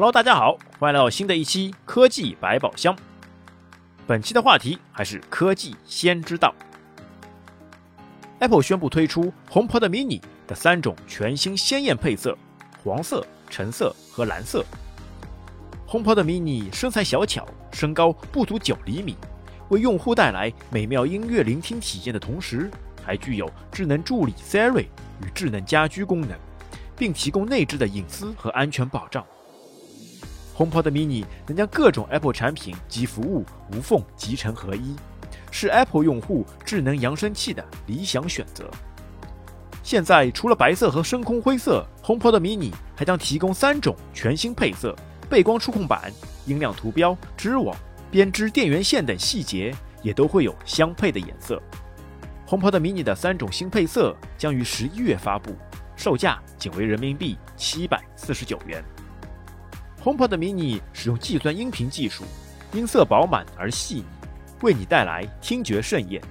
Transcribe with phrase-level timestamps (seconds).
[0.00, 2.96] Hello，大家好，欢迎来到新的一期科技百宝箱。
[4.06, 6.54] 本期的话题还是科技先知道。
[8.38, 12.34] Apple 宣布推出 HomePod mini 的三种全新鲜艳配色：
[12.82, 14.64] 黄色、橙色和蓝色。
[15.86, 19.18] HomePod mini 身材小巧，身高不足九厘米，
[19.68, 22.70] 为用户带来美妙音乐聆听体验的同时，
[23.04, 24.86] 还具有智能助理 Siri
[25.22, 26.30] 与智能家居功能，
[26.96, 29.22] 并提供内置的隐私和安全保障。
[30.60, 34.94] HomePod mini 能将各种 Apple 产品及服务无缝集成合一，
[35.50, 38.70] 是 Apple 用户智能扬声器的理想选择。
[39.82, 44.94] 现在，除了白色和深空灰色，HomePod mini 还将提供三种全新配色：
[45.30, 46.12] 背光触控板、
[46.44, 47.74] 音量图标、织网、
[48.10, 51.58] 编织电源线等细节也都会有相配的颜色。
[52.46, 55.56] HomePod mini 的三种新配色将于十一月发布，
[55.96, 58.84] 售价仅为人民币七百四十九元。
[60.02, 62.24] HomePod mini 使用计算音频技术，
[62.72, 64.04] 音色饱满而细腻，
[64.62, 66.22] 为你带来听觉盛宴。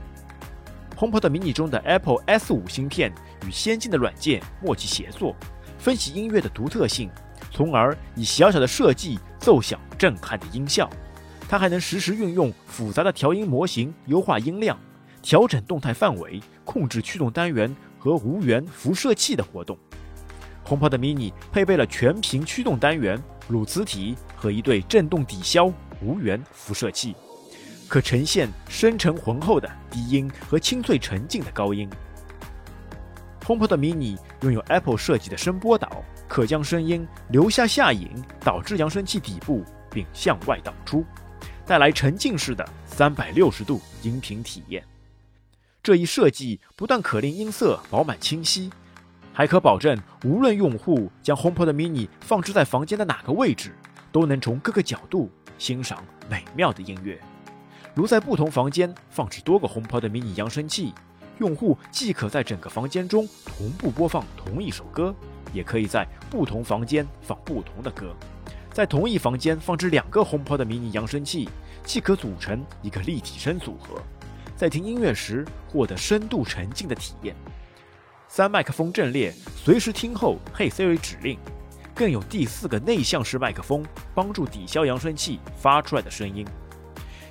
[0.97, 3.13] HomePod mini 中的 Apple S5 芯片
[3.45, 5.35] 与先进的软件默契协作，
[5.77, 7.11] 分析音乐的独特性，
[7.51, 10.89] 从而以小小的设计奏响震撼的音效。
[11.47, 14.75] 它还能实时运用复杂的调音模型，优化音量，
[15.21, 19.77] 调整动态范围，控制驱动单元和无源辐射器的活动。
[20.69, 23.19] HomePod mini 配备了全屏驱动单元。
[23.47, 25.65] 乳磁体和一对振动抵消
[26.03, 27.15] 无源辐射器，
[27.87, 31.89] 可呈现深沉浑厚的低音和清脆沉静的高音。
[33.43, 38.07] HomePod mini 拥有 Apple 设计的声波导，可将声音留下下引
[38.41, 41.03] 导至扬声器底部，并向外导出，
[41.65, 44.83] 带来沉浸式的三百六十度音频体验。
[45.81, 48.69] 这一设计不但可令音色饱满清晰。
[49.33, 53.73] 还可保证，无论用户将 HomePod mini 放置在房间的哪个位置，
[54.11, 57.19] 都能从各个角度欣赏美妙的音乐。
[57.95, 60.93] 如在不同房间放置多个 HomePod mini 扬声器，
[61.37, 65.15] 用户既可在整个房间中同步播放同一首歌，
[65.53, 68.13] 也可以在不同房间放不同的歌。
[68.73, 71.49] 在同一房间放置两个 HomePod mini 扬声器，
[71.83, 74.01] 既可组成一个立体声组合，
[74.55, 77.35] 在听音乐时获得深度沉浸的体验。
[78.31, 81.39] 三麦克风阵列，随时听后嘿 Siri 指令，
[81.95, 86.45] 更有第四个内向式麦克风帮助抵消扬声器发出来的声音，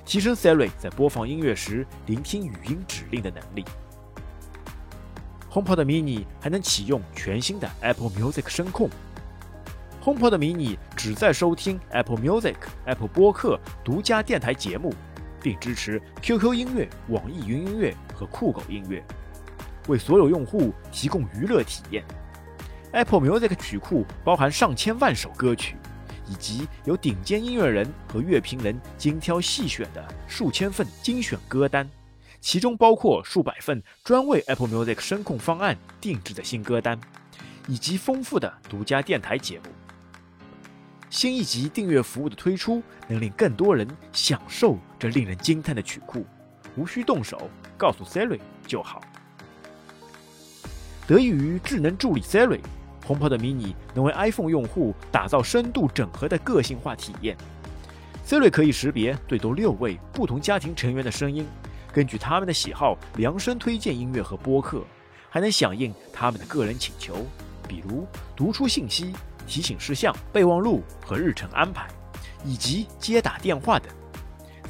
[0.03, 3.63] 提升 Siri 在播放音乐时聆听语音指令的能力。
[5.49, 8.89] HomePod mini 还能启用全新的 Apple Music 声控。
[10.03, 14.93] HomePod mini 只在收听 Apple Music、Apple 播客独家电台节目，
[15.41, 19.01] 并支持 QQ 音乐、网易云音乐和酷狗音乐。
[19.89, 22.05] 为所有用户提供娱乐体验。
[22.93, 25.75] Apple Music 曲库包含上千万首歌曲，
[26.27, 31.87] 以及由顶尖音乐人和乐评人精挑细选的数千份精选歌单，
[32.39, 36.99] 其中包括数百份专为 Apple Music 声控方案定制的新歌单，
[37.67, 39.65] 以及丰富的独家电台节目。
[41.11, 46.25] 新一级订阅服务的推出，能令更多人享受这令人惊叹的曲库，
[46.75, 49.01] 无需动手，告诉 Siri 就好。
[51.09, 57.35] 得益于智能助理 Siri，HomePod mini 能为 iPhone 用户打造深度整合的个性化体验。
[58.23, 61.47] Siri 可以识别最多六位不同家庭成员的声音，
[61.91, 64.83] 根据他们的喜好量身推荐音乐和播客，
[65.31, 67.25] 还能响应他们的个人请求，
[67.67, 68.05] 比如
[68.35, 69.11] 读出信息、
[69.47, 71.87] 提醒事项、备忘录和日程安排，
[72.45, 73.91] 以及接打电话等。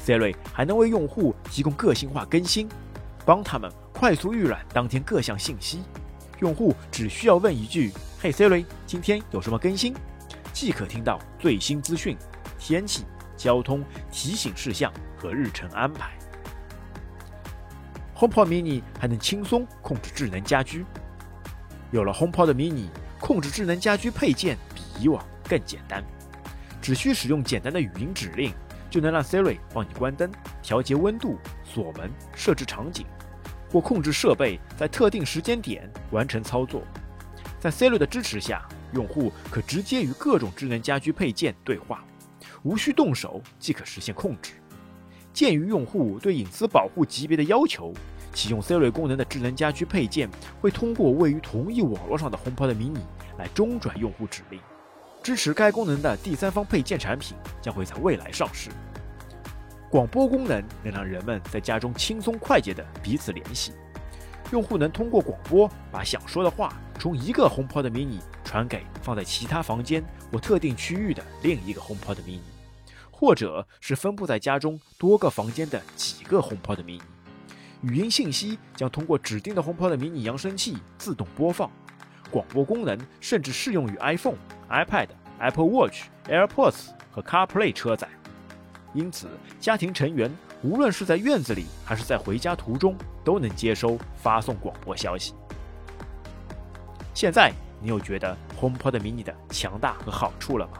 [0.02, 2.66] Siri 还能为用户提供个性化更新，
[3.26, 5.82] 帮他们快速预览当天各项信息。
[6.40, 9.94] 用户只需要问一句“嘿 Siri，今天有什么更新”，
[10.52, 12.16] 即可听到最新资讯、
[12.58, 13.04] 天气、
[13.36, 16.12] 交通提醒事项和日程安排。
[18.16, 20.84] HomePod mini 还能轻松控制智能家居。
[21.90, 22.86] 有了 HomePod mini，
[23.18, 26.02] 控制智能家居配件比以往更简单，
[26.80, 28.52] 只需使用简单的语音指令，
[28.88, 30.30] 就能让 Siri 帮你关灯、
[30.62, 33.06] 调节温度、锁门、设置场景。
[33.70, 36.82] 或控制设备在特定时间点完成操作，
[37.60, 42.04] 在 Siri 的支持下，用户可直接与各种智能家居配件对话，
[42.62, 44.52] 无需动手即可实现控制。
[45.32, 47.92] 鉴于用户对隐私保护级别的要求，
[48.34, 50.28] 启用 Siri 功能的智能家居配件
[50.60, 52.98] 会通过位于同一网络上的 HomePod mini
[53.38, 54.60] 来中转用户指令。
[55.22, 58.70] 支持该功能的第三方配件产品将会在未来上市。
[59.90, 63.72] 广播功能能让人们在家中轻松快捷地彼此联系。
[64.52, 70.02] 用户能通过广播把想说的话从一个 HomePod mini 传给放在其他房间
[70.32, 72.40] 或特定区域的另一个 HomePod mini，
[73.10, 77.00] 或者是分布在家中多个房间的几个 HomePod mini。
[77.82, 81.68] 语音信息将通过指定的 HomePod mini 扬声器自动播放，
[82.30, 84.38] 广播功能甚至适用于 iPhone、
[84.68, 85.08] iPad、
[85.40, 88.08] Apple Watch、AirPods 和 CarPlay 车载。
[88.92, 89.28] 因此，
[89.60, 90.30] 家庭成员
[90.62, 95.34] 无论是在院子里还是在回家途中，都能接收发送广播消息。
[97.14, 100.78] 现在，你有觉得 HomePod mini 的强大和好处了吗？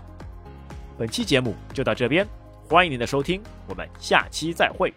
[0.99, 2.27] 本期节目就到这边，
[2.69, 4.93] 欢迎您的收听，我们下期再会。